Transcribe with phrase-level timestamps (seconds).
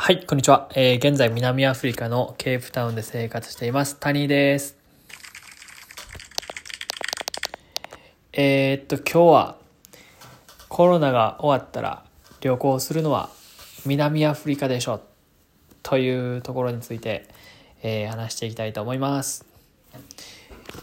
[0.00, 0.70] はい、こんにちは。
[0.76, 3.96] えー、現在南アフリカのケープタウンで生活しています。
[3.98, 4.76] タニーです。
[8.32, 9.56] えー、っと、今日は
[10.68, 12.04] コロナが終わったら
[12.40, 13.28] 旅行するのは
[13.84, 15.00] 南アフリカでしょ
[15.82, 17.26] というところについて、
[17.82, 19.44] えー、話していきたいと思います。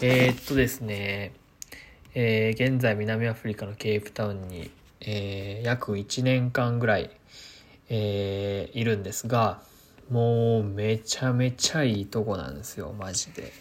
[0.00, 1.32] えー、っとですね、
[2.14, 4.70] えー、現在南アフリカのケープタウンに、
[5.00, 7.10] えー、約1年間ぐらい、
[7.90, 9.60] えー、いるんですが、
[10.10, 13.52] もうめちゃめちゃいいとこなんですよ、マジで。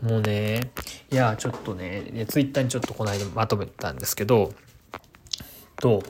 [0.00, 0.70] もうね、
[1.10, 4.52] いや、ちょっとね、ツイッターにちょっとこの間まとめたんですけど、
[5.76, 6.02] と、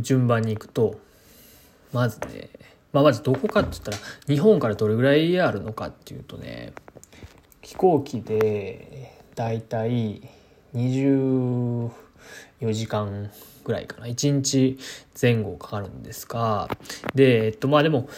[0.00, 1.00] 順番に行くと、
[1.92, 2.48] まずね、
[2.92, 3.96] まあ、まずどこかって言ったら、
[4.28, 6.72] 日本からどれぐらいあるのかっていうとね、
[7.62, 10.28] 飛行機でだいたい
[10.74, 11.90] 24
[12.72, 13.30] 時間
[13.64, 14.78] ぐらいかな1日
[15.20, 16.68] 前後かかるんですが
[17.14, 18.08] でえっとまあでも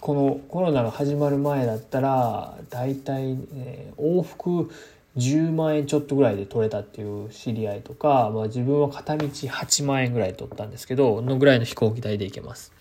[0.00, 4.70] このコロナが始まる前だったらだいたい、ね、往復
[5.16, 12.72] 10万円ちょっとぐらいで取れたっていう知り合いとか、まあ、自分は片道8万円ぐらい取ったんですけどのぐらいの飛行機代で行けます。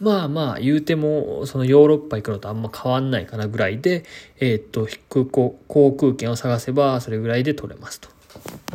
[0.00, 4.04] まあまあ言うてもそのヨーロッパ行くのとあんま変わんないかなぐらいで、
[4.40, 8.08] えー、っと空港航空券を探せばそれぐらいで取れますと。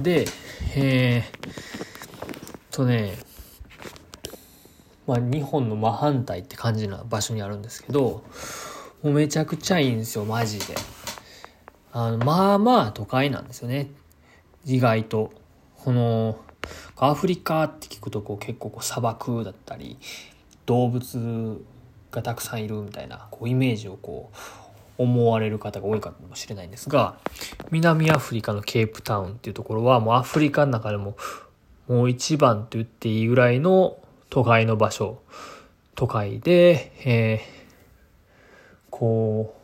[0.01, 0.25] で、
[0.77, 1.66] えー、
[2.77, 3.17] とね
[5.07, 8.23] まあ日本の真反対って感じな場所にあるんですけど
[9.01, 10.75] もうめちゃくちゃいいんですよマジで。
[11.91, 13.89] あのまあまあ都会なんですよね
[14.65, 15.31] 意外と。
[15.75, 16.37] この
[16.97, 19.97] アフリカって聞くとこう結構こう砂漠だったり
[20.65, 21.61] 動物
[22.11, 24.37] がたくさんいるみたいなこうイメージをこう
[24.97, 27.17] 思われる方が多いかもしれないんですが
[27.71, 31.15] 南アフリカのケープタウンっていうところはもうアフリカの中でも
[31.87, 33.97] もう一番と言っていいぐらいの
[34.29, 35.19] 都会の場所
[35.95, 39.55] 都会で、えー、こ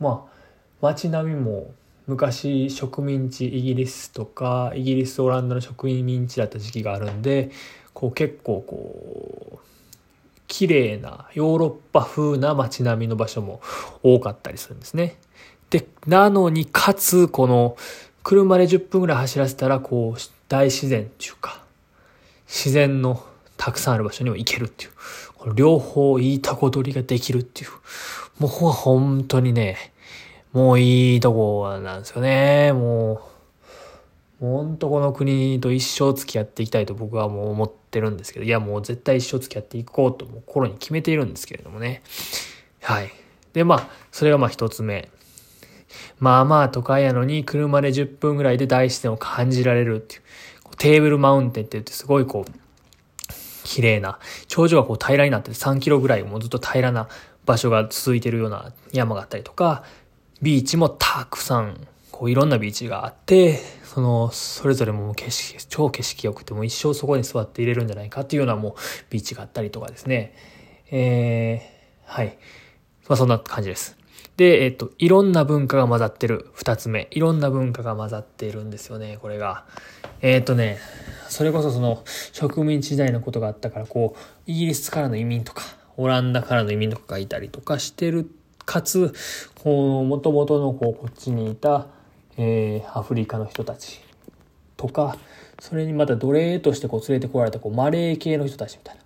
[0.00, 0.32] うまあ
[0.80, 1.72] 街並みも
[2.06, 7.50] 昔植民地イギリスとかイギリスオランダの植民地だった時期があるんで
[7.94, 9.72] こう結構こう
[10.52, 13.62] 綺麗なヨーロッパ風な街並みの場所も
[14.02, 15.16] 多かったりするんですね。
[15.70, 17.78] で、なのに、かつ、この、
[18.22, 21.61] 車で10分ぐらい走らせたら、こう、大自然っていうか、
[22.52, 23.24] 自然の
[23.56, 24.90] たくさんある場所にも行けるっていう、
[25.36, 27.70] この両方いいとこ取りができるっていう、
[28.38, 29.92] もう本当にね、
[30.52, 33.22] もういいとこなんですよね、も
[34.40, 34.44] う。
[34.44, 42.02] もうほんとこの国と一生付き合っていきたいと僕はもう思ってるんですけど、いやもう絶対一生付き合っていこうともう心に決めているんですけれどもね。
[42.82, 43.12] はい。
[43.52, 45.08] で、まあ、それがまあ一つ目。
[46.18, 50.22] まあまあ都会やのに車で10分ぐらいで大自然を感じられるっていう。
[50.78, 52.52] テーブルマウンテンって言ってすごいこう、
[53.64, 54.18] 綺麗な、
[54.48, 57.08] 頂上がこう平らになってて3キロぐらいもうずっと平らな
[57.46, 59.84] 場所が続いてるような山があったりとか、
[60.40, 68.74] ビーチもたくさん、こういろんなビーチがあって、その、それぞれも景色、超景色良くても一生そこに座っていれるんじゃないかっていうようなもう
[69.10, 70.34] ビーチがあったりとかですね。
[70.90, 72.38] えー、はい。
[73.08, 74.01] まあそんな感じです。
[74.42, 76.50] で、えっと、いろんな文化が混ざってる。
[76.52, 77.06] 二つ目。
[77.12, 79.66] いろんな文化が混ざっているんですよね、これが。
[80.20, 80.80] え、っとね、
[81.28, 84.20] それこそその植民地時代のことがあったから、こう、
[84.50, 85.62] イギリスからの移民とか、
[85.96, 88.28] オランダからの移民とかがいたりとかしてる。
[88.64, 89.14] かつ、
[89.62, 91.86] こう、元々のこう、こっちにいた、
[92.36, 94.00] えー、アフリカの人たち
[94.76, 95.16] とか
[95.60, 99.01] それにまた奴隷としてこう連れてこられたこうマレー系の人たちみたいな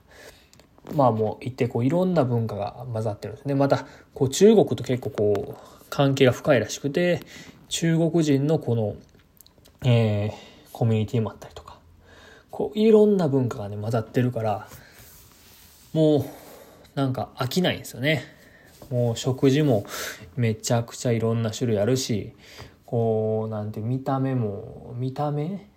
[0.95, 3.55] まあもういてこういろんな文化が混ざってるんですね。
[3.55, 7.21] またこう中国と結構こう関係が深いらしくて
[7.69, 8.95] 中国人のこの、
[9.85, 10.33] えー、
[10.73, 11.79] コミュニティもあったりとか
[12.51, 14.69] こういろんな文化がね混ざってるから
[15.93, 16.25] もう
[16.95, 18.25] なんか飽きないんですよね。
[18.91, 19.85] もう食事も
[20.37, 22.33] めちゃくちゃいろんな種類あるし
[22.85, 25.69] こうなんて見た目も見た目？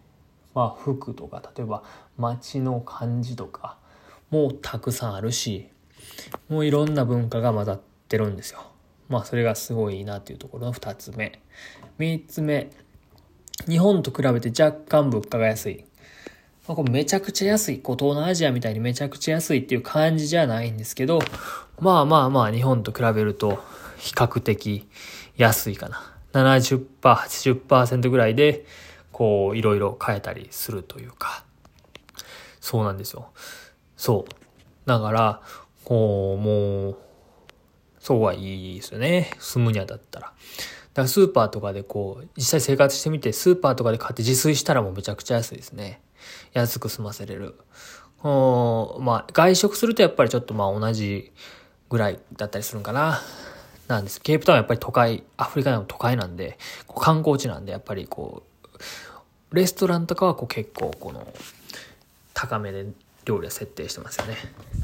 [0.54, 1.84] まあ服とか例えば
[2.18, 3.78] 街の感じとか
[4.32, 5.70] もうたくさんあるし
[6.48, 8.60] もういろんな文化が混ざってるんですよ。
[9.08, 11.42] まあそれがすごいいいなっていうところの2つ目。
[11.98, 12.70] 3つ目。
[13.68, 15.86] 日本と比べて若干物価が安い。
[16.68, 17.80] まあ、これめちゃくちゃ安い。
[17.80, 21.20] こう東南アジアみたいにめちゃくちゃ安いっていう感じじゃないんですけど、
[21.80, 23.64] まあまあまあ日本と比べると
[23.98, 24.88] 比較的
[25.36, 26.14] 安いかな。
[26.34, 28.66] 70%、80%ぐらいで、
[29.12, 31.44] こう、いろいろ変えたりするというか、
[32.60, 33.30] そうなんですよ。
[34.00, 34.88] そう。
[34.88, 35.42] だから、
[35.84, 36.98] こう、もう、
[38.00, 39.30] そうはいいですよね。
[39.40, 40.28] 住むにあたったら。
[40.28, 46.00] だからスーパーとかでこう、実際生活してみて、スーパーとかで買って自炊したらもうめちゃくちゃ安いですね。
[46.54, 47.56] 安く済ませれる。
[48.24, 51.34] おまあ、外食するとやっぱりちょっとまあ同じ
[51.90, 53.20] ぐらいだったりするんかな。
[53.90, 54.22] なんです。
[54.22, 56.58] ケープタウンはやっぱり都会、アフリカでも都会なんで、
[56.88, 58.44] こう観光地なんで、やっぱりこ
[59.52, 61.28] う、レストランとかはこう結構この、
[62.34, 62.86] 高めで
[63.30, 64.36] 料理は設定してますよね。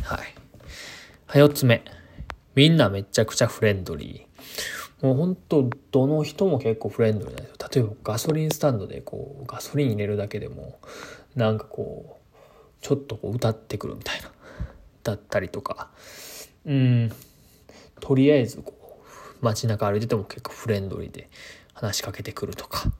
[0.03, 0.19] はい。
[1.25, 1.83] は、4つ目。
[2.53, 5.06] みんなめちゃくちゃフレンドリー。
[5.06, 7.69] もう本当どの人も結構フレンドリーなんですよ。
[7.74, 10.80] 例えばガソリンスタンドでこう、ガソリン入れるだけでも、
[11.36, 12.36] なんかこう、
[12.81, 14.31] ちょっとこう歌ってくるみたいな。
[15.03, 15.89] だったりとか。
[16.65, 17.12] うん。
[18.00, 18.74] とりあえずこ
[19.42, 21.30] う、街中歩いてても結構フレンドリーで
[21.74, 22.92] 話しかけてくるとか。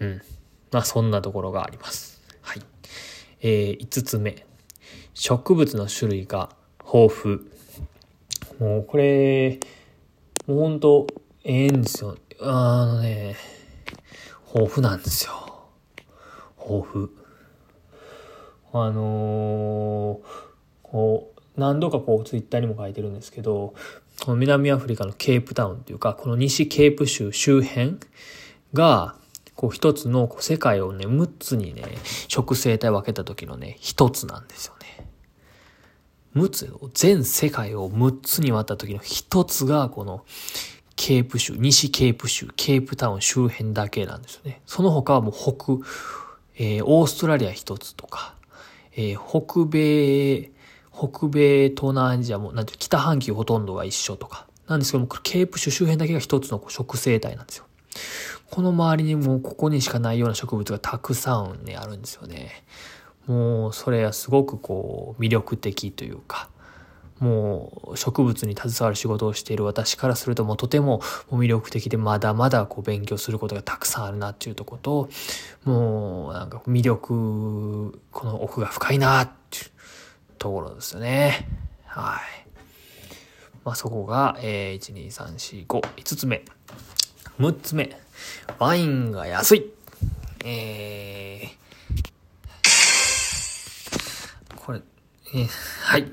[0.00, 0.22] うん。
[0.70, 2.22] まあそんなところがあります。
[2.42, 2.62] はい。
[3.40, 4.46] えー、5つ目。
[5.18, 6.50] 植物の種類が
[6.84, 7.40] 豊富。
[8.60, 9.58] もうこれ、
[10.46, 11.06] もうほんと、
[11.42, 12.18] ええんですよ。
[12.42, 13.34] あのね、
[14.54, 15.32] 豊富なんですよ。
[16.58, 17.08] 豊富。
[18.74, 20.26] あのー、
[20.82, 23.72] こう、何度かこうツイッターにも書いてるんですけど、
[24.22, 27.96] この南アフリカのケープタウンっていうか、この西ケープ州周辺
[28.74, 29.16] が、
[29.54, 31.84] こう一つのこう世界をね、6つにね、
[32.28, 35.05] 植生帯分けた時のね、一つなんですよね。
[36.36, 40.24] 6つ、全世界を6つに割った時の一つが、この
[40.94, 44.60] ケープ州、西ケープ州、ケープタウン周辺だけなんですよね。
[44.66, 45.78] その他はもう北、
[46.56, 48.34] えー、オーストラリア一つとか、
[48.94, 50.50] えー、北米、
[50.92, 54.46] 北米、東南アジアも、なんていう、北半球ほとんどが一緒とか。
[54.66, 57.66] なんですけども、ケープ州周辺だけが一つの植生帯なんですよ。
[58.50, 62.64] この周りにもここにしかないような植物がたくさんね、あるんですよね。
[63.26, 66.48] もう、それはすごくこう、魅力的というか、
[67.18, 71.00] もう植物に携わる仕事をしている私からするともうとても
[71.30, 75.08] 魅力的でまだまだこう勉強することがたくさんあるなっていうとこと
[75.64, 79.64] もうなんか魅力この奥が深いなっていう
[80.38, 81.48] ところですよね。
[81.86, 82.46] はい。
[83.64, 86.44] まあそこが、えー、12345 5つ目。
[87.38, 87.98] 6つ目。
[88.58, 89.72] ワインが安い。
[90.44, 91.65] えー、
[94.66, 94.82] これ、
[95.32, 95.46] え、
[95.84, 96.10] はい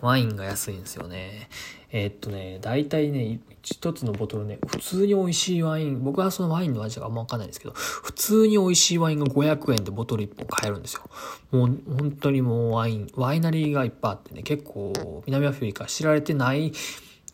[0.00, 1.48] ワインが安いんですよね。
[1.90, 11.02] えー、っとね、大体ね、一つのボトルね、普通に美味しいワイン、僕はそのワインの味があんまわかんないんですけど、普通に美味しいワインが500円でボトル1本買えるんですよ。
[11.50, 16.72] もう本当にもうワイン、ワイナリーがいっぱいあってね、結構南アフリカ知られてない、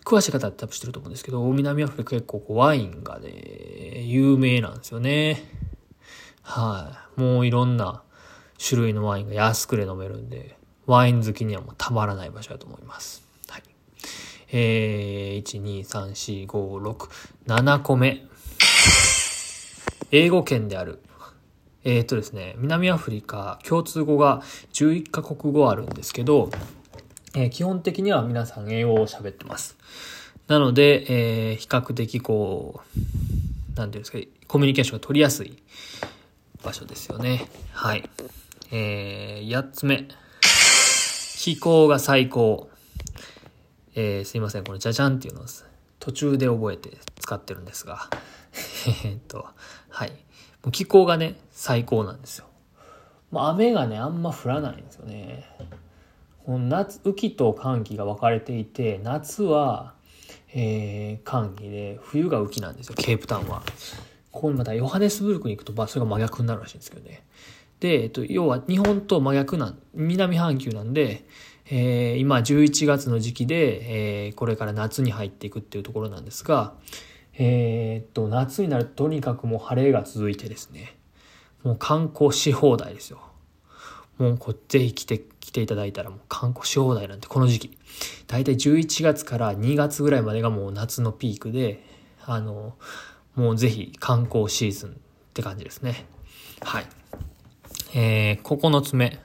[0.02, 5.44] 詳しい方って多分知ってると思うんですけど、南アフリカ結構ワインがね、有名なんですよね。
[6.40, 8.03] はい、もういろんな
[8.66, 10.56] 種類のワインが安くで飲めるんで、
[10.86, 13.22] ワイン好きにはもうたまらない場所だと思います。
[13.48, 13.62] はい。
[14.52, 17.08] えー、1、2、3、4、5、6、
[17.46, 18.24] 7個目。
[20.10, 21.00] 英語圏である。
[21.84, 26.50] えっ、とですね、南アフリカ共通語が11カ国語あるんですけど、
[27.34, 29.76] えー、基本的には皆さん英語を喋ってます。
[30.46, 35.62] なので、えー、比較的こう、なんていうんですか、コミュニケーションが取りやすい
[36.62, 37.46] 場所ですよね。
[37.72, 38.08] はい。
[38.76, 40.08] えー、8つ目。
[41.36, 42.68] 気候が最高。
[43.94, 44.64] えー、すいません。
[44.64, 45.44] これ、じゃじゃんっていうのを
[46.00, 46.90] 途中で覚えて
[47.20, 48.10] 使ってるんですが。
[49.04, 49.46] えっと、
[49.90, 50.10] はい。
[50.10, 50.16] も
[50.66, 52.46] う気候がね、最高なんですよ。
[53.30, 55.44] もう雨がね、あんま降らないんですよね。
[56.44, 59.94] この夏、雨季と寒気が分かれていて、夏は、
[60.52, 63.62] えー、寒気で、冬が雨季なんですよ、ケープタウンは。
[64.32, 67.22] ここにまたヨハネスブルクに行くと、まあ、それが真逆になるらしいんですけどね。
[67.84, 71.26] で、えっと、要は日本と真逆な、南半球なんで、
[71.66, 76.72] えー、今11月の時期で、えー、これから夏に入っていくっていうところなんですが、
[77.34, 80.96] えー、っと、夏になるととにかくもう晴れが続いてですね、
[81.62, 83.18] もう観光し放題ですよ。
[84.16, 87.78] もうこぜひ来て、来ていただいたらもう観光し放題なんてこの時期。
[88.28, 91.84] だいたい11月から2月ぐらいまでがもう夏のピークで、
[92.24, 92.76] あの、
[93.34, 94.92] もうぜひ観光シーズンっ
[95.34, 96.06] て感じですね。
[96.62, 96.86] はい。
[97.96, 99.20] えー、9つ目。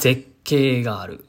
[0.00, 1.26] 絶景がある。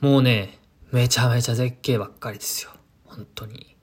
[0.00, 0.58] もうね、
[0.90, 2.72] めちゃめちゃ絶景ばっかりですよ。
[3.04, 3.76] 本当に。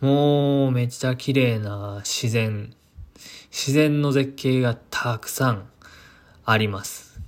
[0.00, 2.72] もうめっちゃ綺麗な自然。
[3.50, 5.68] 自然の絶景がたくさん
[6.44, 7.20] あります。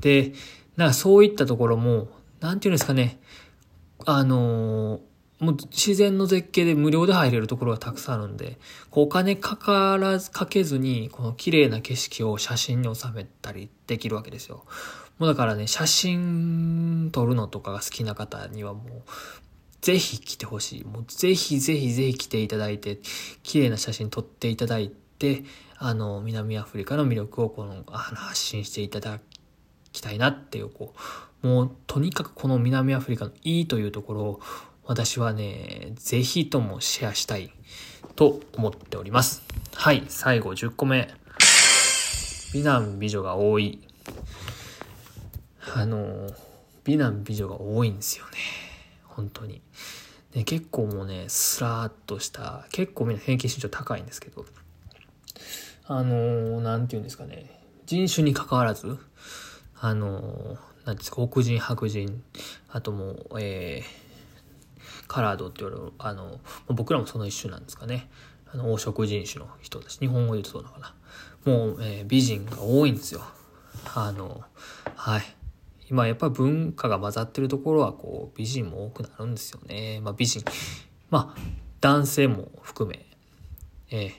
[0.00, 0.32] で、
[0.76, 2.08] なんかそういったところも、
[2.40, 3.20] なんていうんですかね。
[4.06, 5.00] あのー、
[5.40, 8.58] もう自然の絶景で無料で入れるところがたくさんあるんで、
[8.90, 14.64] こうお金かからず、かけずに、この綺麗な景色を写真に収めたりできるわけですよ。
[15.18, 19.02] もうだからね、写真撮るのとかが好きな方にはもう、
[19.80, 20.84] ぜひ来てほしい。
[20.84, 22.98] もうぜひぜひぜひ来ていただいて、
[23.42, 25.44] 綺麗な写真撮っていただいて、
[25.78, 29.20] あの、南アフリカの魅力をこの、あの、発信していただ
[29.92, 30.94] きたいなっていう、こ
[31.42, 34.40] う、もうとにかくこの南アフリカのいいというところを
[34.90, 37.52] 私はね、ぜひともシェアしたい
[38.16, 39.44] と思っております。
[39.76, 41.08] はい、最後10個目。
[42.52, 43.86] 美男美女が多い。
[45.76, 46.26] あの、
[46.82, 48.32] 美男美女が多いんですよね。
[49.04, 49.62] 本当に。
[50.34, 54.44] ね、結構もうね、スラーっとした、結構みんな平均身長高いんですけど、
[55.84, 58.98] あのー、なんて言うんですかね、人種に関わらず、
[59.80, 62.24] あの、なんですか、黒人、白人、
[62.68, 64.09] あともう、えー、
[65.10, 66.38] カラードって言われる、あの、
[66.68, 68.08] 僕らもその一種なんですかね。
[68.46, 69.98] あの、黄色人種の人たち。
[69.98, 70.94] 日本語で言うとそうなのかな。
[71.52, 73.20] もう、えー、美人が多いんですよ。
[73.92, 74.44] あの、
[74.94, 75.22] はい。
[75.90, 80.00] 今やっぱり文化が混ざってるところはこう美人も多くなるんですよね。
[80.00, 80.44] まあ美人。
[81.10, 81.40] まあ
[81.80, 83.04] 男性も含め、
[83.90, 84.12] えー、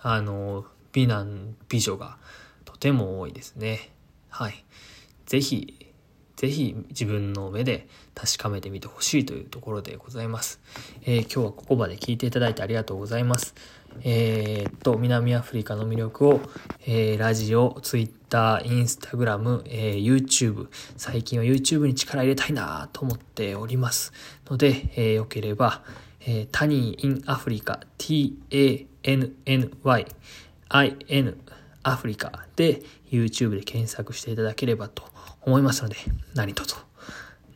[0.00, 2.16] あの、美男美女が
[2.64, 3.92] とても多いですね。
[4.30, 4.64] はい。
[5.26, 5.89] ぜひ、
[6.40, 10.58] ぜひ自分の目で確かめてみてほしいというところでございます。
[11.02, 13.54] えー、今日はここまで聞いていただいてありがとうございます。
[14.04, 16.40] えー、っと、南アフリカの魅力を、
[16.86, 24.14] えー、ラジオ、ツイッター、インスタグラム、えー、YouTube、最近は YouTube に力入れたいなと思っております
[24.48, 25.82] ので、えー、よければ、
[26.20, 28.86] えー、タニー・イン・アフリカ、T-A-N-N-Y、
[30.70, 31.38] I-N、
[31.82, 32.80] アフリカで
[33.10, 35.09] YouTube で検索していただければと
[35.42, 35.96] 思いますので、
[36.34, 36.76] 何卒、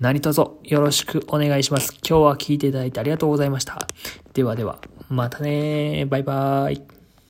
[0.00, 1.92] 何卒よろしくお願いします。
[2.06, 3.86] 今日は聞いていただいてありがとうございました。
[4.32, 6.93] ではでは、またねバイバーイ。